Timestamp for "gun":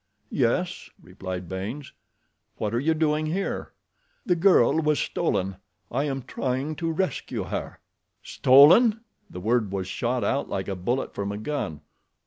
11.37-11.81